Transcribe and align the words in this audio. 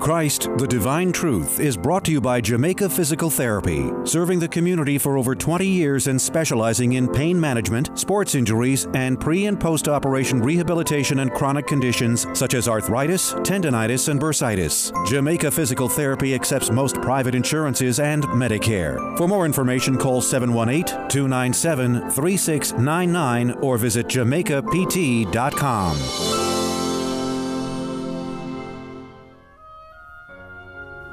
Christ, 0.00 0.48
the 0.56 0.66
Divine 0.66 1.12
Truth, 1.12 1.60
is 1.60 1.76
brought 1.76 2.04
to 2.04 2.12
you 2.12 2.20
by 2.20 2.40
Jamaica 2.40 2.88
Physical 2.88 3.30
Therapy, 3.30 3.90
serving 4.04 4.38
the 4.38 4.48
community 4.48 4.98
for 4.98 5.18
over 5.18 5.34
20 5.34 5.66
years 5.66 6.06
and 6.06 6.20
specializing 6.20 6.94
in 6.94 7.08
pain 7.08 7.38
management, 7.38 7.98
sports 7.98 8.34
injuries, 8.34 8.86
and 8.94 9.20
pre 9.20 9.46
and 9.46 9.60
post 9.60 9.88
operation 9.88 10.40
rehabilitation 10.40 11.20
and 11.20 11.32
chronic 11.32 11.66
conditions 11.66 12.26
such 12.32 12.54
as 12.54 12.68
arthritis, 12.68 13.34
tendonitis, 13.34 14.08
and 14.08 14.20
bursitis. 14.20 14.92
Jamaica 15.06 15.50
Physical 15.50 15.88
Therapy 15.88 16.34
accepts 16.34 16.70
most 16.70 17.00
private 17.02 17.34
insurances 17.34 18.00
and 18.00 18.24
Medicare. 18.24 19.16
For 19.18 19.26
more 19.26 19.46
information, 19.46 19.98
call 19.98 20.20
718 20.20 21.08
297 21.08 22.10
3699 22.10 23.50
or 23.60 23.78
visit 23.78 24.06
jamaicapt.com. 24.06 26.37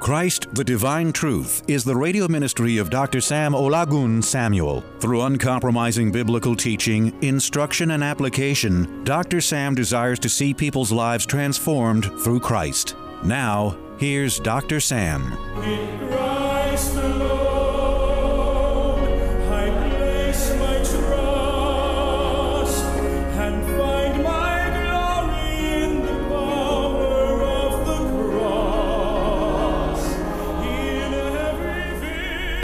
Christ, 0.06 0.46
the 0.54 0.62
Divine 0.62 1.12
Truth, 1.12 1.64
is 1.66 1.82
the 1.82 1.96
radio 1.96 2.28
ministry 2.28 2.78
of 2.78 2.90
Dr. 2.90 3.20
Sam 3.20 3.54
Olagun 3.54 4.22
Samuel. 4.22 4.82
Through 5.00 5.22
uncompromising 5.22 6.12
biblical 6.12 6.54
teaching, 6.54 7.12
instruction, 7.24 7.90
and 7.90 8.04
application, 8.04 9.02
Dr. 9.02 9.40
Sam 9.40 9.74
desires 9.74 10.20
to 10.20 10.28
see 10.28 10.54
people's 10.54 10.92
lives 10.92 11.26
transformed 11.26 12.04
through 12.22 12.38
Christ. 12.38 12.94
Now, 13.24 13.76
here's 13.98 14.38
Dr. 14.38 14.78
Sam. 14.78 15.32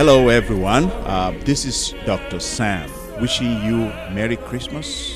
Hello, 0.05 0.31
everyone. 0.31 0.87
Uh, 1.07 1.33
this 1.45 1.65
is 1.65 1.95
Dr. 2.05 2.41
Sam 2.41 2.91
wishing 3.21 3.63
you 3.63 3.77
Merry 4.13 4.35
Christmas 4.37 5.15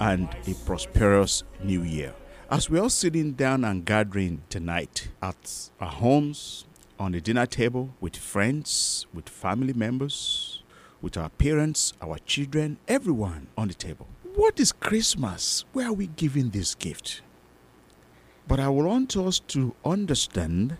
and 0.00 0.26
a 0.46 0.54
prosperous 0.64 1.42
New 1.62 1.82
Year. 1.82 2.14
As 2.50 2.70
we're 2.70 2.80
all 2.80 2.88
sitting 2.88 3.32
down 3.32 3.62
and 3.62 3.84
gathering 3.84 4.40
tonight 4.48 5.08
at 5.20 5.68
our 5.82 5.90
homes, 5.90 6.64
on 6.98 7.12
the 7.12 7.20
dinner 7.20 7.44
table, 7.44 7.94
with 8.00 8.16
friends, 8.16 9.06
with 9.12 9.28
family 9.28 9.74
members, 9.74 10.62
with 11.02 11.18
our 11.18 11.28
parents, 11.28 11.92
our 12.00 12.16
children, 12.20 12.78
everyone 12.88 13.48
on 13.54 13.68
the 13.68 13.74
table. 13.74 14.08
What 14.34 14.58
is 14.58 14.72
Christmas? 14.72 15.66
Where 15.74 15.88
are 15.88 15.92
we 15.92 16.06
giving 16.06 16.48
this 16.48 16.74
gift? 16.74 17.20
But 18.48 18.60
I 18.60 18.70
want 18.70 19.14
us 19.14 19.40
to 19.48 19.74
understand 19.84 20.78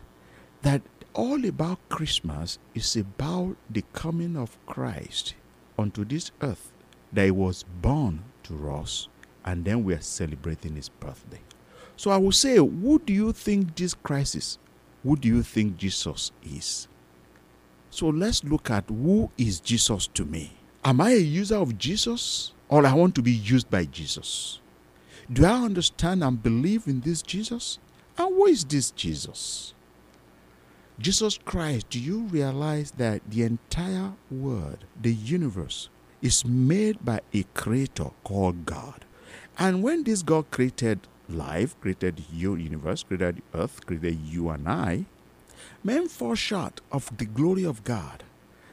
that 0.62 0.80
all 1.16 1.46
about 1.46 1.78
Christmas 1.88 2.58
is 2.74 2.94
about 2.94 3.56
the 3.70 3.82
coming 3.94 4.36
of 4.36 4.58
Christ 4.66 5.34
onto 5.78 6.04
this 6.04 6.30
earth 6.42 6.72
that 7.10 7.24
he 7.24 7.30
was 7.30 7.64
born 7.80 8.22
to 8.42 8.70
us 8.70 9.08
and 9.42 9.64
then 9.64 9.82
we 9.82 9.94
are 9.94 10.00
celebrating 10.02 10.76
his 10.76 10.90
birthday. 10.90 11.40
So 11.96 12.10
I 12.10 12.18
will 12.18 12.32
say, 12.32 12.56
who 12.56 13.00
do 13.04 13.14
you 13.14 13.32
think 13.32 13.74
this 13.74 13.94
Christ 13.94 14.36
is? 14.36 14.58
Who 15.02 15.16
do 15.16 15.26
you 15.26 15.42
think 15.42 15.78
Jesus 15.78 16.32
is? 16.44 16.86
So 17.88 18.08
let's 18.08 18.44
look 18.44 18.70
at 18.70 18.84
who 18.88 19.30
is 19.38 19.58
Jesus 19.60 20.06
to 20.08 20.26
me. 20.26 20.52
Am 20.84 21.00
I 21.00 21.12
a 21.12 21.16
user 21.16 21.56
of 21.56 21.78
Jesus 21.78 22.52
or 22.68 22.84
I 22.84 22.92
want 22.92 23.14
to 23.14 23.22
be 23.22 23.32
used 23.32 23.70
by 23.70 23.86
Jesus? 23.86 24.60
Do 25.32 25.46
I 25.46 25.64
understand 25.64 26.22
and 26.22 26.42
believe 26.42 26.86
in 26.86 27.00
this 27.00 27.22
Jesus? 27.22 27.78
And 28.18 28.34
who 28.34 28.46
is 28.46 28.64
this 28.64 28.90
Jesus? 28.90 29.72
Jesus 30.98 31.38
Christ, 31.44 31.90
do 31.90 32.00
you 32.00 32.20
realize 32.22 32.92
that 32.92 33.20
the 33.28 33.42
entire 33.42 34.12
world, 34.30 34.78
the 35.00 35.12
universe, 35.12 35.90
is 36.22 36.44
made 36.44 37.04
by 37.04 37.20
a 37.34 37.42
creator 37.54 38.10
called 38.24 38.64
God? 38.64 39.04
And 39.58 39.82
when 39.82 40.04
this 40.04 40.22
God 40.22 40.50
created 40.50 41.00
life, 41.28 41.78
created 41.80 42.24
your 42.32 42.58
universe, 42.58 43.02
created 43.02 43.42
earth, 43.52 43.84
created 43.84 44.20
you 44.24 44.48
and 44.48 44.66
I, 44.66 45.04
men 45.84 46.08
fall 46.08 46.34
short 46.34 46.80
of 46.90 47.14
the 47.18 47.26
glory 47.26 47.64
of 47.64 47.84
God. 47.84 48.22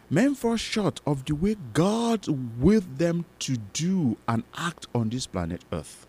Men 0.10 0.36
fall 0.36 0.58
short 0.58 1.02
of 1.06 1.26
the 1.26 1.34
way 1.34 1.56
God 1.74 2.28
willed 2.60 3.00
them 3.00 3.26
to 3.40 3.58
do 3.58 4.18
and 4.28 4.44
act 4.56 4.88
on 4.94 5.10
this 5.10 5.28
planet 5.28 5.66
Earth. 5.72 6.06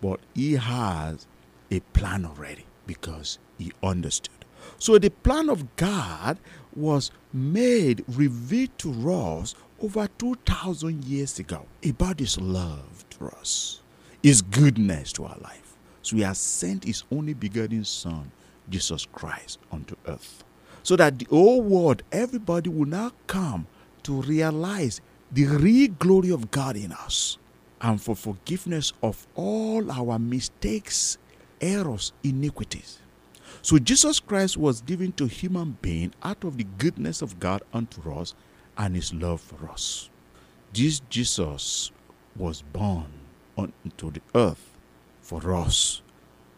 But 0.00 0.20
He 0.34 0.52
has 0.54 1.26
a 1.70 1.80
plan 1.80 2.24
already 2.24 2.66
because 2.86 3.38
He 3.58 3.72
understood. 3.82 4.43
So 4.78 4.98
the 4.98 5.10
plan 5.10 5.48
of 5.48 5.76
God 5.76 6.38
was 6.74 7.10
made, 7.32 8.04
revealed 8.08 8.76
to 8.78 9.12
us 9.12 9.54
over 9.80 10.08
2,000 10.18 11.04
years 11.04 11.38
ago 11.38 11.66
about 11.86 12.18
His 12.20 12.40
love 12.40 13.04
to 13.10 13.26
us, 13.26 13.80
His 14.22 14.42
goodness 14.42 15.12
to 15.14 15.24
our 15.24 15.38
life. 15.42 15.74
So 16.02 16.16
He 16.16 16.22
has 16.22 16.38
sent 16.38 16.84
His 16.84 17.04
only 17.10 17.34
begotten 17.34 17.84
Son, 17.84 18.30
Jesus 18.68 19.06
Christ, 19.06 19.58
unto 19.72 19.96
earth. 20.06 20.44
So 20.82 20.96
that 20.96 21.18
the 21.18 21.26
whole 21.26 21.62
world, 21.62 22.02
everybody 22.12 22.68
will 22.70 22.88
now 22.88 23.12
come 23.26 23.66
to 24.02 24.20
realize 24.22 25.00
the 25.32 25.46
real 25.46 25.90
glory 25.98 26.30
of 26.30 26.50
God 26.50 26.76
in 26.76 26.92
us 26.92 27.38
and 27.80 28.00
for 28.00 28.14
forgiveness 28.14 28.92
of 29.02 29.26
all 29.34 29.90
our 29.90 30.18
mistakes, 30.18 31.18
errors, 31.60 32.12
iniquities. 32.22 32.98
So 33.62 33.78
Jesus 33.78 34.20
Christ 34.20 34.56
was 34.56 34.80
given 34.80 35.12
to 35.12 35.26
human 35.26 35.78
being 35.80 36.12
out 36.22 36.44
of 36.44 36.58
the 36.58 36.66
goodness 36.78 37.22
of 37.22 37.40
God 37.40 37.62
unto 37.72 38.12
us 38.12 38.34
and 38.76 38.94
his 38.94 39.12
love 39.14 39.40
for 39.40 39.68
us. 39.70 40.10
This 40.72 41.00
Jesus 41.08 41.90
was 42.36 42.62
born 42.62 43.06
unto 43.56 44.10
the 44.10 44.22
earth 44.34 44.72
for 45.20 45.54
us 45.54 46.02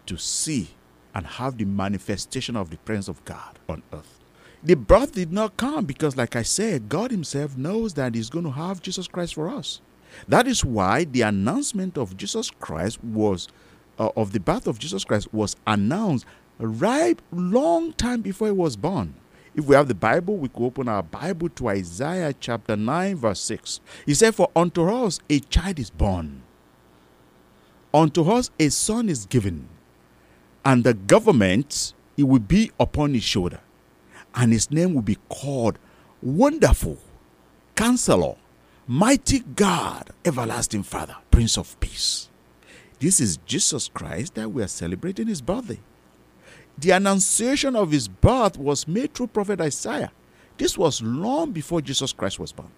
to 0.07 0.17
see 0.17 0.69
and 1.15 1.27
have 1.27 1.59
the 1.59 1.65
manifestation 1.65 2.57
of 2.57 2.71
the 2.71 2.77
presence 2.79 3.09
of 3.09 3.25
God 3.25 3.59
on 3.69 3.83
earth. 3.93 4.21
The 4.63 4.75
birth 4.75 5.13
did 5.13 5.33
not 5.33 5.57
come 5.57 5.85
because, 5.85 6.17
like 6.17 6.35
I 6.35 6.43
said, 6.43 6.89
God 6.89 7.11
Himself 7.11 7.57
knows 7.57 7.95
that 7.95 8.15
He's 8.15 8.31
going 8.31 8.45
to 8.45 8.51
have 8.51 8.83
Jesus 8.83 9.07
Christ 9.07 9.35
for 9.35 9.49
us. 9.49 9.81
That 10.29 10.47
is 10.47 10.65
why 10.65 11.05
the 11.05 11.23
announcement 11.23 11.99
of 11.99 12.17
Jesus 12.17 12.51
Christ 12.51 13.03
was, 13.05 13.49
uh, 13.99 14.11
of 14.17 14.33
the 14.33 14.41
birth 14.41 14.67
of 14.67 14.79
Jesus 14.79 15.05
Christ, 15.05 15.33
was 15.33 15.57
announced 15.67 16.27
right 16.59 17.19
long 17.33 17.93
time 17.93 18.23
before 18.23 18.49
he 18.49 18.53
was 18.53 18.77
born. 18.77 19.15
If 19.55 19.65
we 19.65 19.75
have 19.75 19.89
the 19.89 19.95
Bible, 19.95 20.37
we 20.37 20.49
could 20.49 20.65
open 20.65 20.89
our 20.89 21.03
Bible 21.03 21.49
to 21.51 21.69
Isaiah 21.69 22.35
chapter 22.39 22.77
9, 22.77 23.17
verse 23.17 23.41
6. 23.41 23.81
He 24.05 24.15
said, 24.15 24.35
For 24.35 24.51
unto 24.55 24.87
us 24.89 25.19
a 25.31 25.41
child 25.41 25.79
is 25.79 25.91
born, 25.91 26.43
unto 27.93 28.31
us 28.31 28.51
a 28.59 28.69
son 28.69 29.09
is 29.09 29.25
given, 29.25 29.69
and 30.65 30.85
the 30.85 30.93
government 30.93 31.95
it 32.19 32.25
will 32.25 32.39
be 32.39 32.71
upon 32.79 33.15
his 33.15 33.25
shoulder, 33.25 33.61
and 34.35 34.53
his 34.53 34.71
name 34.71 34.93
will 34.95 35.03
be 35.03 35.17
called 35.31 35.79
Wonderful, 36.23 36.99
Counselor, 37.75 38.37
Mighty 38.87 39.41
God, 39.41 40.11
Everlasting 40.25 40.83
Father, 40.83 41.17
Prince 41.31 41.57
of 41.57 41.79
Peace. 41.81 42.29
This 42.99 43.21
is 43.21 43.39
Jesus 43.39 43.89
Christ 43.89 44.35
that 44.35 44.51
we 44.51 44.63
are 44.63 44.69
celebrating 44.69 45.27
his 45.27 45.41
birthday. 45.41 45.81
The 46.79 46.91
annunciation 46.91 47.75
of 47.75 47.91
his 47.91 48.09
birth 48.09 48.59
was 48.59 48.87
made 48.87 49.15
through 49.15 49.29
prophet 49.29 49.61
Isaiah. 49.61 50.13
This 50.59 50.77
was 50.77 51.03
long 51.03 51.53
before 51.53 51.81
Jesus 51.81 52.13
Christ 52.13 52.39
was 52.39 52.53
born. 52.53 52.71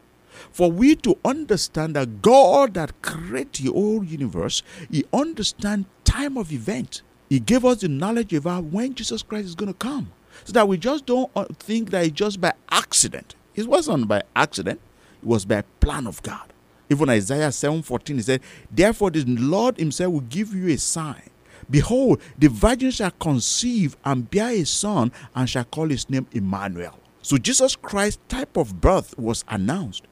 For 0.50 0.70
we 0.70 0.94
to 0.96 1.18
understand 1.24 1.96
that 1.96 2.22
God 2.22 2.74
that 2.74 3.00
created 3.02 3.66
the 3.66 3.72
whole 3.72 4.04
universe, 4.04 4.62
He 4.90 5.04
understands 5.12 5.86
time 6.04 6.36
of 6.36 6.52
event. 6.52 7.02
He 7.28 7.40
gave 7.40 7.64
us 7.64 7.80
the 7.80 7.88
knowledge 7.88 8.32
about 8.32 8.64
when 8.64 8.94
Jesus 8.94 9.22
Christ 9.22 9.46
is 9.46 9.54
going 9.54 9.72
to 9.72 9.78
come. 9.78 10.12
So 10.44 10.52
that 10.52 10.68
we 10.68 10.78
just 10.78 11.06
don't 11.06 11.30
uh, 11.34 11.46
think 11.58 11.90
that 11.90 12.04
it's 12.04 12.14
just 12.14 12.40
by 12.40 12.52
accident. 12.70 13.34
It 13.54 13.66
wasn't 13.66 14.06
by 14.06 14.22
accident, 14.36 14.80
it 15.22 15.26
was 15.26 15.44
by 15.44 15.62
plan 15.80 16.06
of 16.06 16.22
God. 16.22 16.52
Even 16.88 17.08
Isaiah 17.08 17.48
7:14, 17.48 18.14
he 18.14 18.22
said, 18.22 18.40
Therefore 18.70 19.10
the 19.10 19.24
Lord 19.24 19.76
Himself 19.78 20.12
will 20.12 20.20
give 20.20 20.54
you 20.54 20.68
a 20.68 20.78
sign. 20.78 21.27
Behold, 21.70 22.20
the 22.38 22.48
virgin 22.48 22.90
shall 22.90 23.10
conceive 23.10 23.96
and 24.04 24.30
bear 24.30 24.50
a 24.50 24.64
son 24.64 25.12
and 25.34 25.48
shall 25.48 25.64
call 25.64 25.88
his 25.88 26.08
name 26.08 26.26
Emmanuel. 26.32 26.98
So 27.22 27.36
Jesus 27.36 27.76
Christ's 27.76 28.22
type 28.28 28.56
of 28.56 28.80
birth 28.80 29.18
was 29.18 29.44
announced. 29.48 30.04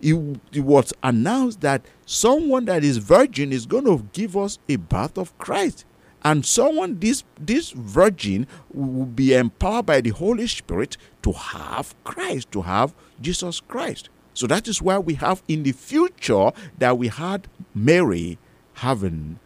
It, 0.00 0.14
it 0.52 0.60
was 0.60 0.92
announced 1.02 1.62
that 1.62 1.82
someone 2.06 2.66
that 2.66 2.84
is 2.84 2.98
virgin 2.98 3.52
is 3.52 3.66
going 3.66 3.86
to 3.86 4.06
give 4.12 4.36
us 4.36 4.58
a 4.68 4.76
birth 4.76 5.18
of 5.18 5.36
Christ. 5.38 5.84
And 6.22 6.44
someone, 6.46 6.98
this, 7.00 7.22
this 7.38 7.70
virgin, 7.72 8.46
will 8.72 9.04
be 9.04 9.34
empowered 9.34 9.86
by 9.86 10.00
the 10.00 10.10
Holy 10.10 10.46
Spirit 10.46 10.96
to 11.22 11.32
have 11.32 11.94
Christ, 12.04 12.50
to 12.52 12.62
have 12.62 12.94
Jesus 13.20 13.60
Christ. 13.60 14.08
So 14.32 14.46
that 14.46 14.66
is 14.66 14.80
why 14.80 14.98
we 14.98 15.14
have 15.14 15.42
in 15.48 15.62
the 15.62 15.72
future 15.72 16.50
that 16.78 16.98
we 16.98 17.08
had 17.08 17.46
Mary 17.74 18.38
having 18.74 19.38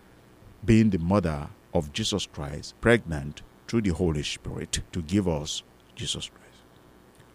being 0.64 0.90
the 0.90 0.99
mother 0.99 1.49
of 1.75 1.93
Jesus 1.93 2.26
Christ, 2.26 2.75
pregnant 2.81 3.43
through 3.66 3.82
the 3.82 3.90
Holy 3.90 4.22
Spirit 4.22 4.81
to 4.93 5.02
give 5.02 5.28
us 5.28 5.62
Jesus 5.94 6.28
Christ. 6.28 6.44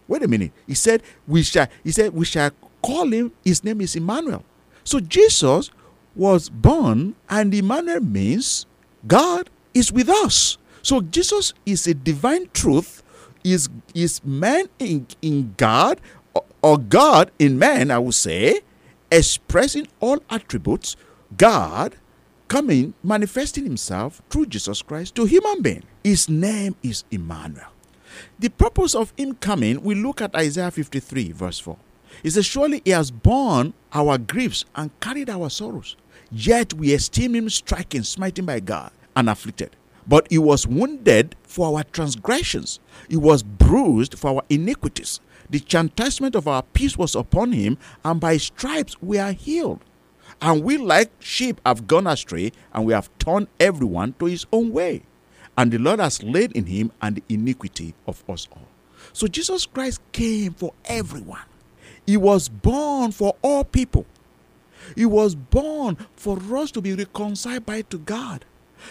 Wait 0.08 0.22
a 0.22 0.28
minute. 0.28 0.52
He 0.66 0.74
said 0.74 1.02
we 1.26 1.42
shall 1.42 1.68
he 1.82 1.92
said 1.92 2.12
we 2.12 2.24
shall 2.24 2.50
call 2.82 3.10
him 3.10 3.32
his 3.44 3.64
name 3.64 3.80
is 3.80 3.96
Emmanuel. 3.96 4.44
So 4.82 5.00
Jesus 5.00 5.70
was 6.14 6.50
born 6.50 7.14
and 7.28 7.54
Emmanuel 7.54 8.00
means 8.00 8.66
God 9.06 9.48
is 9.72 9.92
with 9.92 10.08
us. 10.08 10.58
So 10.82 11.00
Jesus 11.00 11.54
is 11.64 11.86
a 11.86 11.94
divine 11.94 12.50
truth, 12.52 13.02
is 13.42 13.68
is 13.94 14.22
man 14.24 14.66
in, 14.78 15.06
in 15.22 15.54
God 15.56 16.00
or 16.62 16.78
God 16.78 17.30
in 17.38 17.58
man, 17.58 17.90
I 17.90 17.98
would 17.98 18.14
say, 18.14 18.60
expressing 19.10 19.88
all 20.00 20.22
attributes, 20.30 20.96
God 21.36 21.96
coming, 22.54 22.94
manifesting 23.02 23.64
himself 23.64 24.22
through 24.30 24.46
Jesus 24.46 24.80
Christ 24.80 25.16
to 25.16 25.24
human 25.24 25.60
being. 25.60 25.82
His 26.04 26.28
name 26.28 26.76
is 26.84 27.02
Emmanuel. 27.10 27.66
The 28.38 28.48
purpose 28.48 28.94
of 28.94 29.12
him 29.16 29.34
coming, 29.34 29.82
we 29.82 29.96
look 29.96 30.22
at 30.22 30.36
Isaiah 30.36 30.70
53, 30.70 31.32
verse 31.32 31.58
4. 31.58 31.76
He 32.22 32.30
says, 32.30 32.46
Surely 32.46 32.80
he 32.84 32.92
has 32.92 33.10
borne 33.10 33.74
our 33.92 34.18
griefs 34.18 34.64
and 34.76 34.92
carried 35.00 35.30
our 35.30 35.50
sorrows. 35.50 35.96
Yet 36.30 36.72
we 36.74 36.94
esteem 36.94 37.34
him 37.34 37.50
stricken, 37.50 38.04
smitten 38.04 38.46
by 38.46 38.60
God, 38.60 38.92
and 39.16 39.28
afflicted. 39.28 39.74
But 40.06 40.28
he 40.30 40.38
was 40.38 40.64
wounded 40.64 41.34
for 41.42 41.76
our 41.76 41.82
transgressions, 41.82 42.78
he 43.08 43.16
was 43.16 43.42
bruised 43.42 44.16
for 44.16 44.30
our 44.36 44.42
iniquities. 44.48 45.18
The 45.50 45.58
chastisement 45.58 46.36
of 46.36 46.46
our 46.46 46.62
peace 46.62 46.96
was 46.96 47.16
upon 47.16 47.50
him, 47.50 47.78
and 48.04 48.20
by 48.20 48.36
stripes 48.36 49.02
we 49.02 49.18
are 49.18 49.32
healed. 49.32 49.80
And 50.44 50.62
we, 50.62 50.76
like 50.76 51.10
sheep, 51.20 51.58
have 51.64 51.86
gone 51.86 52.06
astray, 52.06 52.52
and 52.74 52.84
we 52.84 52.92
have 52.92 53.08
turned 53.18 53.48
everyone 53.58 54.12
to 54.18 54.26
his 54.26 54.44
own 54.52 54.72
way. 54.72 55.04
And 55.56 55.72
the 55.72 55.78
Lord 55.78 56.00
has 56.00 56.22
laid 56.22 56.52
in 56.52 56.66
him 56.66 56.92
and 57.00 57.16
the 57.16 57.22
iniquity 57.30 57.94
of 58.06 58.22
us 58.28 58.46
all. 58.52 58.68
So 59.14 59.26
Jesus 59.26 59.64
Christ 59.64 60.02
came 60.12 60.52
for 60.52 60.74
everyone. 60.84 61.46
He 62.04 62.18
was 62.18 62.50
born 62.50 63.12
for 63.12 63.34
all 63.40 63.64
people. 63.64 64.04
He 64.94 65.06
was 65.06 65.34
born 65.34 65.96
for 66.14 66.38
us 66.58 66.70
to 66.72 66.82
be 66.82 66.92
reconciled 66.92 67.64
by 67.64 67.80
to 67.80 67.96
God. 67.96 68.44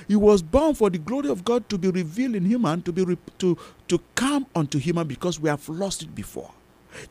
He 0.07 0.15
was 0.15 0.41
born 0.41 0.73
for 0.73 0.89
the 0.89 0.97
glory 0.97 1.29
of 1.29 1.45
God 1.45 1.69
to 1.69 1.77
be 1.77 1.91
revealed 1.91 2.33
in 2.33 2.45
human, 2.45 2.81
to 2.81 2.91
be 2.91 3.15
to 3.37 3.57
to 3.89 4.01
come 4.15 4.47
unto 4.55 4.79
human 4.79 5.07
because 5.07 5.39
we 5.39 5.49
have 5.49 5.69
lost 5.69 6.01
it 6.01 6.15
before. 6.15 6.49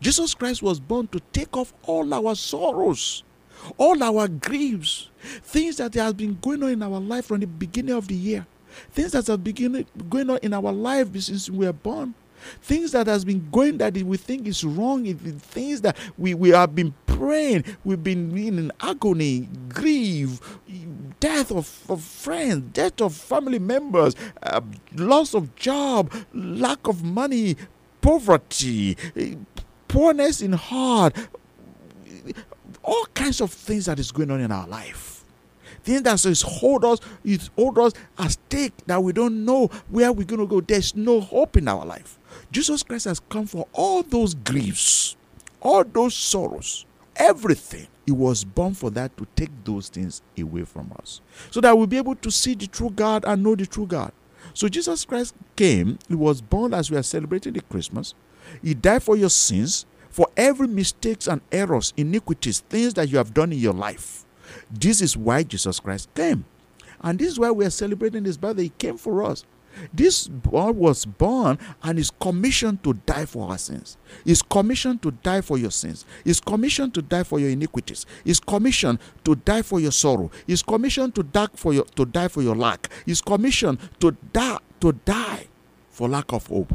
Jesus 0.01 0.35
Christ 0.35 0.65
was 0.65 0.81
born 0.81 1.07
to 1.09 1.21
take 1.33 1.57
off 1.57 1.73
all 1.85 2.13
our 2.13 2.35
sorrows, 2.35 3.23
all 3.79 4.03
our 4.03 4.29
griefs, 4.29 5.09
things 5.43 5.77
that 5.77 5.95
has 5.95 6.15
been 6.15 6.39
going 6.41 6.63
on 6.63 6.71
in 6.71 6.83
our 6.83 7.01
life 7.01 7.27
from 7.27 7.41
the 7.41 7.47
beginning 7.47 7.95
of 7.95 8.09
the 8.09 8.15
year, 8.15 8.47
things 8.91 9.13
that 9.13 9.27
have 9.27 9.43
been 9.45 9.87
going 10.09 10.31
on 10.31 10.39
in 10.43 10.53
our 10.55 10.73
life 10.73 11.09
since 11.21 11.49
we 11.51 11.67
were 11.67 11.73
born 11.73 12.15
things 12.61 12.93
that 12.93 13.07
has 13.07 13.25
been 13.25 13.49
going 13.51 13.79
that 13.79 13.95
we 13.95 14.17
think 14.17 14.47
is 14.47 14.65
wrong 14.65 15.05
things 15.15 15.81
that 15.81 15.97
we, 16.19 16.35
we 16.35 16.51
have 16.51 16.75
been 16.75 16.95
praying 17.07 17.65
we've 17.85 18.03
been 18.03 18.37
in 18.37 18.73
agony 18.81 19.49
grief 19.69 20.41
death 21.21 21.51
of, 21.53 21.81
of 21.89 22.03
friends 22.03 22.65
death 22.73 23.01
of 23.01 23.15
family 23.15 23.59
members 23.59 24.15
uh, 24.43 24.61
loss 24.95 25.35
of 25.35 25.55
job 25.57 26.13
lack 26.35 26.87
of 26.89 27.03
money 27.05 27.57
poverty 28.01 28.97
poorness 29.89 30.41
in 30.41 30.53
heart 30.53 31.15
kinds 33.23 33.41
of 33.41 33.53
things 33.53 33.87
that 33.87 34.01
is 34.01 34.11
going 34.11 34.31
on 34.33 34.41
in 34.41 34.51
our 34.51 34.67
life 34.67 35.25
things 35.85 36.03
that 36.03 36.19
says 36.19 36.43
hold 36.43 36.85
us, 36.85 37.01
it 37.25 37.51
hold 37.57 37.79
us 37.79 37.93
at 38.19 38.33
stake 38.33 38.73
that 38.87 39.03
we 39.03 39.13
don't 39.13 39.45
know 39.45 39.67
where 39.89 40.13
we're 40.13 40.25
going 40.25 40.41
to 40.41 40.47
go. 40.47 40.61
There's 40.61 40.95
no 40.95 41.21
hope 41.21 41.57
in 41.57 41.67
our 41.67 41.85
life. 41.85 42.19
Jesus 42.53 42.83
Christ 42.83 43.07
has 43.07 43.21
come 43.21 43.47
for 43.47 43.67
all 43.73 44.03
those 44.03 44.35
griefs, 44.35 45.17
all 45.61 45.83
those 45.83 46.15
sorrows, 46.15 46.87
everything. 47.17 47.89
He 48.07 48.13
was 48.13 48.45
born 48.45 48.75
for 48.75 48.91
that 48.91 49.17
to 49.17 49.27
take 49.35 49.51
those 49.65 49.89
things 49.89 50.23
away 50.39 50.65
from 50.65 50.93
us. 51.01 51.21
So 51.51 51.61
that 51.61 51.77
we'll 51.77 51.87
be 51.87 51.99
able 51.99 52.17
to 52.17 52.31
see 52.31 52.55
the 52.55 52.67
true 52.67 52.91
God 52.91 53.25
and 53.27 53.43
know 53.43 53.57
the 53.57 53.67
true 53.67 53.87
God. 53.87 54.13
So 54.55 54.69
Jesus 54.69 55.05
Christ 55.05 55.35
came, 55.57 55.99
he 56.09 56.15
was 56.15 56.41
born 56.41 56.75
as 56.75 56.91
we 56.91 56.97
are 56.97 57.03
celebrating 57.03 57.55
the 57.55 57.63
Christmas. 57.63 58.15
He 58.63 58.75
died 58.75 59.03
for 59.03 59.17
your 59.17 59.31
sins, 59.31 59.87
for 60.13 60.29
every 60.37 60.69
mistakes 60.69 61.27
and 61.27 61.41
errors, 61.51 61.93
iniquities, 61.97 62.61
things 62.61 62.95
that 62.95 63.09
you 63.09 63.17
have 63.17 63.35
done 63.35 63.51
in 63.51 63.59
your 63.59 63.73
life. 63.73 64.25
This 64.71 65.01
is 65.01 65.17
why 65.17 65.43
Jesus 65.43 65.81
Christ 65.81 66.09
came. 66.15 66.45
And 67.01 67.19
this 67.19 67.33
is 67.33 67.39
why 67.39 67.51
we 67.51 67.65
are 67.65 67.71
celebrating 67.71 68.25
his 68.25 68.37
birthday. 68.37 68.65
He 68.65 68.69
came 68.69 68.99
for 68.99 69.25
us. 69.25 69.45
This 69.95 70.29
boy 70.29 70.73
was 70.73 71.07
born 71.07 71.59
and 71.83 71.99
is 71.99 72.11
commissioned 72.11 72.85
to 72.85 72.93
die 72.93 73.25
for 73.25 73.51
our 73.51 73.57
sins. 73.57 73.97
Is 74.27 74.43
commissioned 74.43 75.01
to 75.03 75.11
die 75.11 75.41
for 75.41 75.57
your 75.57 75.71
sins. 75.71 76.05
Is 76.27 76.41
commissioned 76.41 76.93
to 76.93 77.03
die 77.03 77.23
for 77.23 77.41
your 77.41 77.49
iniquities. 77.49 78.05
Is 78.27 78.39
commissioned 78.39 78.99
to 79.25 79.35
die 79.35 79.63
for 79.63 79.81
your 79.81 79.93
sorrow. 79.93 80.31
Is 80.47 80.63
commissioned 80.63 81.15
to 81.15 81.23
die 81.23 81.49
for 81.55 81.73
your 81.73 81.85
to 81.85 82.05
die 82.05 82.29
for 82.29 82.43
your 82.43 82.55
lack. 82.55 82.91
Is 83.07 83.23
commissioned 83.23 83.79
to 84.01 84.15
die 84.35 84.59
to 84.81 84.93
die 84.93 85.47
for 85.89 86.07
lack 86.07 86.33
of 86.35 86.47
hope. 86.49 86.75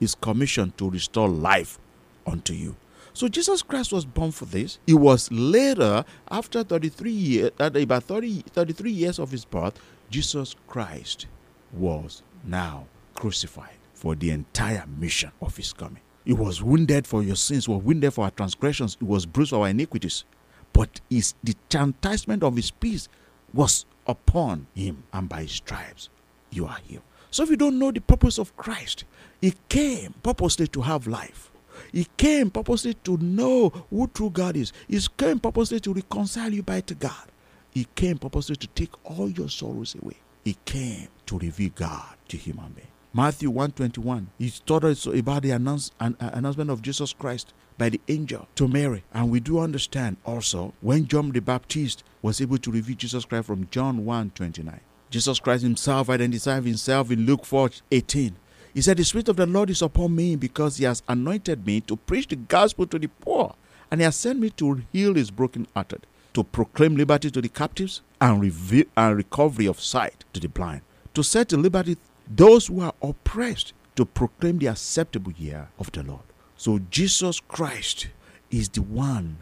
Is 0.00 0.14
commissioned 0.14 0.78
to 0.78 0.88
restore 0.88 1.28
life 1.28 1.78
unto 2.26 2.52
you. 2.52 2.76
So 3.12 3.28
Jesus 3.28 3.62
Christ 3.62 3.92
was 3.92 4.04
born 4.04 4.32
for 4.32 4.44
this. 4.44 4.78
He 4.86 4.94
was 4.94 5.30
later, 5.30 6.04
after 6.30 6.64
33 6.64 7.10
years, 7.10 7.50
about 7.58 8.02
30, 8.04 8.42
33 8.42 8.90
years 8.90 9.18
of 9.20 9.30
his 9.30 9.44
birth, 9.44 9.78
Jesus 10.10 10.56
Christ 10.66 11.26
was 11.72 12.22
now 12.44 12.86
crucified 13.14 13.76
for 13.92 14.14
the 14.14 14.30
entire 14.30 14.84
mission 14.98 15.30
of 15.40 15.56
his 15.56 15.72
coming. 15.72 16.02
He 16.24 16.32
was 16.32 16.62
wounded 16.62 17.06
for 17.06 17.22
your 17.22 17.36
sins, 17.36 17.68
was 17.68 17.82
wounded 17.82 18.12
for 18.12 18.24
our 18.24 18.30
transgressions, 18.30 18.96
he 18.98 19.04
was 19.04 19.26
bruised 19.26 19.50
for 19.50 19.60
our 19.60 19.68
iniquities. 19.68 20.24
But 20.72 21.00
his 21.08 21.34
the 21.44 21.54
chastisement 21.68 22.42
of 22.42 22.56
his 22.56 22.72
peace 22.72 23.08
was 23.52 23.86
upon 24.06 24.66
him, 24.74 25.04
and 25.12 25.28
by 25.28 25.42
his 25.42 25.52
stripes 25.52 26.08
you 26.50 26.66
are 26.66 26.78
healed. 26.82 27.04
So 27.30 27.44
if 27.44 27.50
you 27.50 27.56
don't 27.56 27.78
know 27.78 27.92
the 27.92 28.00
purpose 28.00 28.38
of 28.38 28.56
Christ, 28.56 29.04
he 29.40 29.54
came 29.68 30.14
purposely 30.22 30.66
to 30.68 30.80
have 30.80 31.06
life. 31.06 31.50
He 31.92 32.06
came 32.16 32.50
purposely 32.50 32.94
to 33.04 33.16
know 33.18 33.70
who 33.90 34.06
true 34.08 34.30
God 34.30 34.56
is. 34.56 34.72
He 34.88 35.00
came 35.16 35.38
purposely 35.38 35.80
to 35.80 35.94
reconcile 35.94 36.52
you 36.52 36.62
back 36.62 36.86
to 36.86 36.94
God. 36.94 37.30
He 37.70 37.86
came 37.94 38.18
purposely 38.18 38.56
to 38.56 38.66
take 38.68 38.92
all 39.04 39.28
your 39.28 39.48
sorrows 39.48 39.96
away. 40.00 40.16
He 40.44 40.56
came 40.64 41.08
to 41.26 41.38
reveal 41.38 41.70
God 41.74 42.14
to 42.28 42.36
human 42.36 42.72
being. 42.72 42.88
Matthew 43.12 43.48
121, 43.48 44.30
he 44.38 44.50
taught 44.66 44.84
us 44.84 45.06
about 45.06 45.42
the 45.42 45.52
announce, 45.52 45.92
an, 46.00 46.16
announcement 46.18 46.68
of 46.68 46.82
Jesus 46.82 47.12
Christ 47.12 47.54
by 47.78 47.88
the 47.88 48.00
angel 48.08 48.48
to 48.56 48.66
Mary. 48.66 49.04
And 49.12 49.30
we 49.30 49.40
do 49.40 49.60
understand 49.60 50.16
also 50.24 50.74
when 50.80 51.06
John 51.06 51.30
the 51.30 51.40
Baptist 51.40 52.02
was 52.22 52.40
able 52.40 52.58
to 52.58 52.72
reveal 52.72 52.96
Jesus 52.96 53.24
Christ 53.24 53.46
from 53.46 53.68
John 53.70 54.04
1 54.04 54.32
29. 54.34 54.80
Jesus 55.10 55.38
Christ 55.38 55.62
himself 55.62 56.10
identified 56.10 56.64
himself 56.64 57.10
in 57.10 57.24
Luke 57.24 57.44
4 57.44 57.70
18 57.92 58.36
he 58.74 58.82
said, 58.82 58.96
The 58.96 59.04
Spirit 59.04 59.28
of 59.28 59.36
the 59.36 59.46
Lord 59.46 59.70
is 59.70 59.82
upon 59.82 60.16
me 60.16 60.34
because 60.34 60.78
He 60.78 60.84
has 60.84 61.02
anointed 61.08 61.64
me 61.64 61.80
to 61.82 61.96
preach 61.96 62.26
the 62.26 62.36
gospel 62.36 62.86
to 62.88 62.98
the 62.98 63.06
poor, 63.06 63.54
and 63.90 64.00
He 64.00 64.04
has 64.04 64.16
sent 64.16 64.40
me 64.40 64.50
to 64.50 64.82
heal 64.92 65.14
His 65.14 65.30
broken-hearted, 65.30 66.04
to 66.34 66.42
proclaim 66.42 66.96
liberty 66.96 67.30
to 67.30 67.40
the 67.40 67.48
captives 67.48 68.02
and, 68.20 68.52
and 68.96 69.16
recovery 69.16 69.66
of 69.66 69.80
sight 69.80 70.24
to 70.32 70.40
the 70.40 70.48
blind, 70.48 70.80
to 71.14 71.22
set 71.22 71.52
at 71.52 71.58
liberty 71.60 71.96
those 72.28 72.66
who 72.66 72.80
are 72.80 72.94
oppressed, 73.00 73.72
to 73.94 74.04
proclaim 74.04 74.58
the 74.58 74.66
acceptable 74.66 75.32
year 75.32 75.68
of 75.78 75.92
the 75.92 76.02
Lord. 76.02 76.24
So 76.56 76.80
Jesus 76.90 77.38
Christ 77.38 78.08
is 78.50 78.68
the 78.68 78.82
one 78.82 79.36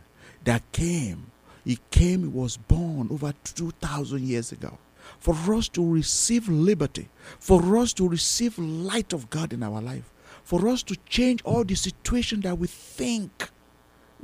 that 0.45 0.62
came. 0.73 1.31
He 1.65 1.79
came, 1.91 2.23
he 2.23 2.29
was 2.29 2.59
born 2.59 3.09
over 3.11 3.33
2,000 3.45 4.23
years 4.23 4.53
ago 4.53 4.77
for 5.19 5.55
us 5.55 5.69
to 5.69 5.87
receive 5.87 6.49
liberty, 6.49 7.09
for 7.39 7.77
us 7.79 7.93
to 7.95 8.09
receive 8.09 8.59
light 8.59 9.13
of 9.13 9.31
God 9.31 9.53
in 9.53 9.63
our 9.63 9.81
life, 9.81 10.13
for 10.45 10.69
us 10.69 10.83
to 10.85 10.97
change 11.09 11.43
all 11.45 11.65
the 11.65 11.75
situation 11.75 12.41
that 12.43 12.59
we 12.59 12.67
think 12.67 13.49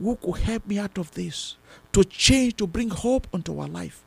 who 0.00 0.16
could 0.16 0.36
help 0.38 0.66
me 0.66 0.78
out 0.78 0.96
of 0.98 1.10
this, 1.12 1.56
to 1.92 2.04
change, 2.04 2.56
to 2.56 2.66
bring 2.66 2.90
hope 2.90 3.26
into 3.32 3.58
our 3.60 3.68
life. 3.68 4.04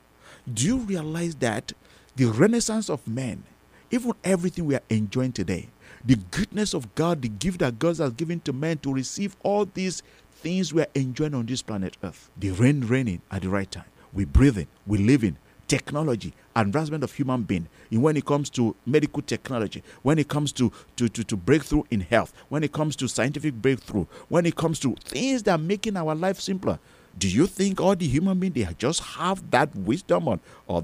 Do 0.51 0.66
you 0.66 0.78
realize 0.78 1.36
that 1.36 1.74
the 2.16 2.25
renaissance 2.25 2.90
of 2.90 3.06
men, 3.08 3.44
even 3.90 4.13
everything 4.24 4.66
we 4.66 4.75
are 4.75 4.84
enjoying 4.90 5.34
today, 5.34 5.70
the 6.04 6.16
goodness 6.16 6.74
of 6.74 6.94
God, 6.96 7.22
the 7.22 7.30
gift 7.30 7.60
that 7.60 7.78
God 7.78 7.98
has 7.98 8.13
given 8.13 8.40
to 8.42 8.54
men 8.54 8.78
to 8.80 8.94
receive 8.94 9.36
all 9.44 9.66
these 9.66 10.01
things 10.32 10.74
we 10.74 10.82
are 10.82 10.88
enjoying 10.96 11.36
on 11.36 11.46
this 11.46 11.62
planet 11.62 11.98
Earth, 12.04 12.30
the 12.38 12.51
rain 12.51 12.82
raining 12.82 13.22
at 13.30 13.44
the 13.44 13.50
right 13.50 13.70
time, 13.70 13.86
we 14.13 14.25
breathing, 14.25 14.68
we 14.88 14.98
living, 14.98 15.38
technology, 15.72 16.34
advancement 16.58 17.01
of 17.01 17.13
human 17.13 17.44
being, 17.44 17.66
when 17.92 18.18
it 18.18 18.25
comes 18.25 18.50
to 18.50 18.75
medical 18.86 19.22
technology, 19.22 19.82
when 20.01 20.20
it 20.20 20.28
comes 20.28 20.51
to, 20.51 20.70
to, 20.98 21.08
to, 21.08 21.24
to 21.24 21.38
breakthrough 21.38 21.82
in 21.90 22.01
health, 22.01 22.34
when 22.50 22.62
it 22.62 22.74
comes 22.74 22.94
to 22.94 23.08
scientific 23.08 23.54
breakthrough, 23.54 24.06
when 24.28 24.46
it 24.46 24.58
comes 24.58 24.80
to 24.82 24.94
things 25.06 25.44
that 25.44 25.51
are 25.54 25.58
making 25.58 25.96
our 25.96 26.13
life 26.13 26.42
simpler. 26.42 26.78
Do 27.18 27.30
you 27.30 27.48
think 27.48 27.80
all 27.80 27.96
the 27.96 28.06
human 28.06 28.38
beings 28.38 28.56
they 28.56 28.68
just 28.78 29.01
have 29.01 29.50
that 29.51 29.74
wisdom 29.74 30.28
or, 30.28 30.42
or, 30.68 30.84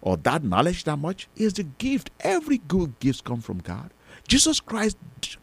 or, 0.00 0.16
that 0.18 0.44
knowledge 0.44 0.84
that 0.84 0.98
much? 0.98 1.26
It's 1.36 1.58
a 1.58 1.64
gift. 1.64 2.10
Every 2.20 2.58
good 2.58 3.00
gift 3.00 3.24
comes 3.24 3.44
from 3.44 3.58
God. 3.58 3.90
Jesus 4.28 4.60
Christ 4.60 4.96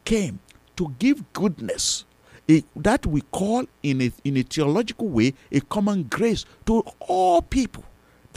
came 0.06 0.40
to 0.78 0.96
give 0.98 1.34
goodness. 1.34 2.06
A, 2.50 2.64
that 2.78 3.06
we 3.06 3.20
call 3.20 3.66
in 3.84 4.02
a, 4.02 4.12
in 4.24 4.38
a 4.38 4.44
theological 4.44 5.10
way 5.10 5.34
a 5.52 5.60
common 5.60 6.04
grace 6.04 6.46
to 6.66 6.80
all 7.02 7.42
people. 7.42 7.84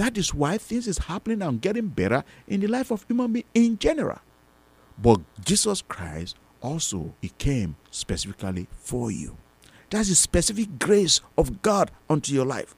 That 0.00 0.16
is 0.16 0.33
why 0.33 0.57
things 0.57 0.88
is 0.88 0.97
happening 0.97 1.42
and 1.42 1.61
getting 1.61 1.88
better 1.88 2.25
in 2.49 2.61
the 2.61 2.69
life 2.69 2.90
of 2.90 3.04
human 3.07 3.35
being 3.35 3.45
in 3.52 3.78
general. 3.78 4.19
But 4.97 5.21
Jesus 5.45 5.83
Christ 5.83 6.37
also 6.62 7.12
he 7.21 7.28
came 7.37 7.76
specifically 7.90 8.66
for 8.78 9.11
you. 9.11 9.37
That's 9.90 10.09
the 10.09 10.14
specific 10.14 10.78
grace 10.78 11.21
of 11.37 11.61
God 11.61 11.90
unto 12.09 12.33
your 12.33 12.47
life. 12.47 12.75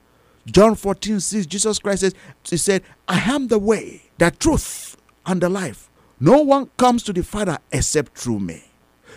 John 0.47 0.75
14, 0.75 1.21
says 1.21 1.47
Jesus 1.47 1.79
Christ 1.79 2.01
says, 2.01 2.13
He 2.43 2.57
said, 2.57 2.83
I 3.07 3.19
am 3.19 3.47
the 3.47 3.57
way, 3.57 4.01
the 4.17 4.29
truth, 4.29 4.97
and 5.25 5.39
the 5.39 5.47
life. 5.47 5.89
No 6.19 6.41
one 6.41 6.71
comes 6.75 7.03
to 7.03 7.13
the 7.13 7.23
Father 7.23 7.57
except 7.71 8.17
through 8.17 8.41
me. 8.41 8.65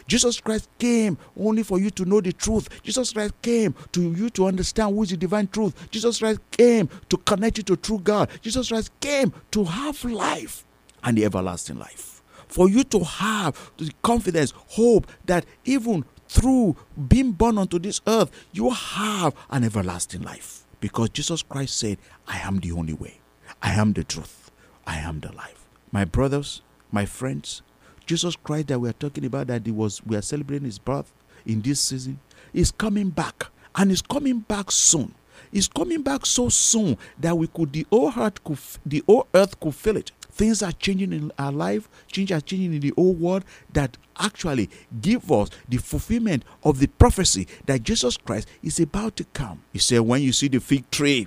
Jesus 0.06 0.40
Christ 0.40 0.68
came 0.78 1.18
only 1.38 1.62
for 1.62 1.78
you 1.78 1.90
to 1.90 2.04
know 2.04 2.20
the 2.20 2.32
truth. 2.32 2.68
Jesus 2.82 3.12
Christ 3.12 3.34
came 3.42 3.74
to 3.92 4.12
you 4.12 4.30
to 4.30 4.46
understand 4.46 4.94
who 4.94 5.02
is 5.02 5.10
the 5.10 5.16
divine 5.16 5.48
truth. 5.48 5.90
Jesus 5.90 6.18
Christ 6.18 6.40
came 6.50 6.88
to 7.08 7.16
connect 7.18 7.58
you 7.58 7.64
to 7.64 7.76
true 7.76 7.98
God. 7.98 8.30
Jesus 8.42 8.68
Christ 8.68 8.90
came 9.00 9.32
to 9.50 9.64
have 9.64 10.04
life 10.04 10.64
and 11.02 11.16
the 11.16 11.24
everlasting 11.24 11.78
life. 11.78 12.22
For 12.48 12.68
you 12.68 12.84
to 12.84 13.00
have 13.00 13.72
the 13.76 13.90
confidence, 14.02 14.52
hope 14.68 15.06
that 15.24 15.44
even 15.64 16.04
through 16.28 16.76
being 17.08 17.32
born 17.32 17.58
onto 17.58 17.78
this 17.78 18.00
earth, 18.06 18.30
you 18.52 18.70
have 18.70 19.34
an 19.50 19.64
everlasting 19.64 20.22
life. 20.22 20.64
Because 20.80 21.08
Jesus 21.10 21.42
Christ 21.42 21.78
said, 21.78 21.98
I 22.26 22.38
am 22.38 22.58
the 22.58 22.72
only 22.72 22.92
way, 22.92 23.20
I 23.62 23.72
am 23.72 23.92
the 23.92 24.04
truth, 24.04 24.50
I 24.86 24.98
am 24.98 25.20
the 25.20 25.32
life. 25.32 25.68
My 25.90 26.04
brothers, 26.04 26.62
my 26.92 27.06
friends, 27.06 27.62
Jesus 28.06 28.36
Christ 28.36 28.68
that 28.68 28.78
we 28.78 28.88
are 28.88 28.94
talking 28.94 29.24
about, 29.24 29.48
that 29.48 29.66
he 29.66 29.72
was 29.72 30.04
we 30.06 30.16
are 30.16 30.22
celebrating 30.22 30.66
his 30.66 30.78
birth 30.78 31.12
in 31.44 31.60
this 31.60 31.80
season, 31.80 32.18
is 32.52 32.70
coming 32.70 33.10
back. 33.10 33.46
And 33.78 33.92
is 33.92 34.00
coming 34.00 34.38
back 34.38 34.70
soon. 34.70 35.14
He's 35.52 35.68
coming 35.68 36.00
back 36.00 36.24
so 36.24 36.48
soon 36.48 36.96
that 37.18 37.36
we 37.36 37.46
could 37.46 37.72
the 37.72 37.86
whole 37.90 38.10
earth 38.16 38.42
could 38.42 38.58
the 38.86 39.04
whole 39.06 39.28
earth 39.34 39.60
could 39.60 39.74
feel 39.74 39.98
it 39.98 40.12
things 40.36 40.62
are 40.62 40.72
changing 40.72 41.12
in 41.12 41.32
our 41.38 41.50
life, 41.50 41.88
change 42.08 42.30
are 42.30 42.40
changing 42.40 42.74
in 42.74 42.80
the 42.80 42.92
old 42.96 43.18
world 43.20 43.44
that 43.72 43.96
actually 44.18 44.68
give 45.00 45.32
us 45.32 45.48
the 45.68 45.78
fulfillment 45.78 46.44
of 46.62 46.78
the 46.78 46.86
prophecy 46.86 47.48
that 47.64 47.82
Jesus 47.82 48.16
Christ 48.16 48.46
is 48.62 48.78
about 48.78 49.16
to 49.16 49.24
come. 49.24 49.62
He 49.72 49.78
said, 49.78 50.00
when 50.00 50.22
you 50.22 50.32
see 50.32 50.48
the 50.48 50.60
fig 50.60 50.90
tree 50.90 51.26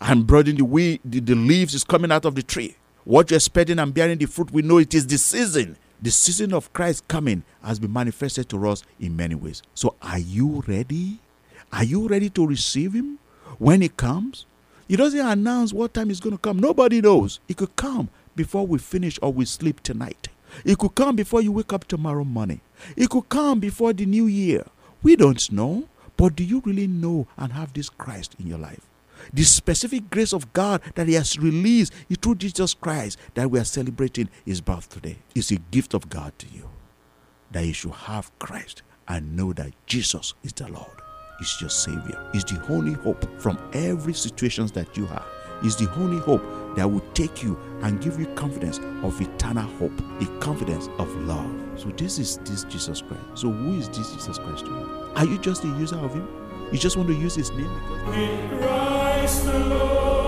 and 0.00 0.26
broadening 0.26 0.58
the, 0.58 0.64
way, 0.64 1.00
the, 1.04 1.20
the 1.20 1.34
leaves 1.34 1.74
is 1.74 1.84
coming 1.84 2.12
out 2.12 2.24
of 2.26 2.34
the 2.34 2.42
tree, 2.42 2.76
what 3.04 3.30
you're 3.30 3.36
expecting 3.36 3.78
and 3.78 3.94
bearing 3.94 4.18
the 4.18 4.26
fruit, 4.26 4.52
we 4.52 4.62
know 4.62 4.78
it 4.78 4.94
is 4.94 5.06
the 5.06 5.18
season. 5.18 5.76
The 6.02 6.10
season 6.10 6.54
of 6.54 6.72
Christ 6.72 7.06
coming 7.08 7.42
has 7.62 7.78
been 7.78 7.92
manifested 7.92 8.48
to 8.48 8.68
us 8.68 8.82
in 8.98 9.16
many 9.16 9.34
ways. 9.34 9.62
So, 9.74 9.96
are 10.00 10.18
you 10.18 10.64
ready? 10.66 11.18
Are 11.72 11.84
you 11.84 12.08
ready 12.08 12.30
to 12.30 12.46
receive 12.46 12.94
Him 12.94 13.18
when 13.58 13.82
He 13.82 13.90
comes? 13.90 14.46
He 14.88 14.96
doesn't 14.96 15.20
announce 15.20 15.74
what 15.74 15.92
time 15.92 16.08
He's 16.08 16.20
going 16.20 16.36
to 16.36 16.40
come. 16.40 16.58
Nobody 16.58 17.02
knows. 17.02 17.40
He 17.46 17.54
could 17.54 17.76
come 17.76 18.08
before 18.34 18.66
we 18.66 18.78
finish 18.78 19.18
or 19.20 19.30
we 19.30 19.44
sleep 19.44 19.82
tonight. 19.82 20.28
It 20.64 20.78
could 20.78 20.94
come 20.94 21.16
before 21.16 21.42
you 21.42 21.52
wake 21.52 21.72
up 21.72 21.86
tomorrow 21.86 22.24
morning. 22.24 22.62
It 22.96 23.10
could 23.10 23.28
come 23.28 23.60
before 23.60 23.92
the 23.92 24.06
new 24.06 24.26
year. 24.26 24.64
We 25.02 25.16
don't 25.16 25.52
know. 25.52 25.86
But 26.16 26.36
do 26.36 26.44
you 26.44 26.60
really 26.64 26.86
know 26.86 27.28
and 27.38 27.52
have 27.52 27.72
this 27.72 27.88
Christ 27.88 28.36
in 28.38 28.46
your 28.46 28.58
life? 28.58 28.89
The 29.32 29.42
specific 29.42 30.10
grace 30.10 30.32
of 30.32 30.52
God 30.52 30.82
that 30.94 31.08
He 31.08 31.14
has 31.14 31.38
released 31.38 31.92
through 32.20 32.36
Jesus 32.36 32.74
Christ 32.74 33.18
that 33.34 33.50
we 33.50 33.58
are 33.58 33.64
celebrating 33.64 34.28
His 34.44 34.60
birth 34.60 34.88
today 34.88 35.18
is 35.34 35.50
a 35.50 35.56
gift 35.70 35.94
of 35.94 36.08
God 36.08 36.38
to 36.38 36.46
you. 36.48 36.68
That 37.52 37.66
you 37.66 37.72
should 37.72 37.92
have 37.92 38.30
Christ 38.38 38.82
and 39.08 39.36
know 39.36 39.52
that 39.54 39.72
Jesus 39.86 40.34
is 40.44 40.52
the 40.52 40.68
Lord, 40.68 41.02
is 41.40 41.60
your 41.60 41.70
Savior, 41.70 42.30
is 42.32 42.44
the 42.44 42.64
only 42.68 42.92
hope 42.92 43.26
from 43.40 43.58
every 43.72 44.14
situation 44.14 44.66
that 44.68 44.96
you 44.96 45.06
have, 45.06 45.26
is 45.64 45.76
the 45.76 45.90
only 45.94 46.18
hope 46.20 46.42
that 46.76 46.88
will 46.88 47.04
take 47.14 47.42
you 47.42 47.58
and 47.82 48.00
give 48.00 48.20
you 48.20 48.26
confidence 48.34 48.78
of 49.02 49.20
eternal 49.20 49.64
hope, 49.78 49.92
a 50.20 50.26
confidence 50.38 50.88
of 50.98 51.14
love. 51.22 51.50
So 51.76 51.88
this 51.88 52.18
is 52.18 52.38
this 52.38 52.64
Jesus 52.64 53.02
Christ. 53.02 53.22
So 53.34 53.50
who 53.50 53.78
is 53.78 53.88
this 53.88 54.12
Jesus 54.12 54.38
Christ 54.38 54.64
to 54.66 54.70
you? 54.70 55.10
Are 55.16 55.26
you 55.26 55.38
just 55.38 55.64
a 55.64 55.68
user 55.68 55.96
of 55.96 56.14
him? 56.14 56.28
You 56.72 56.78
just 56.78 56.96
want 56.96 57.08
to 57.08 57.14
use 57.14 57.34
his 57.34 57.50
name 57.50 57.72
because 58.06 58.99
In 59.30 59.46
Christ 59.46 60.19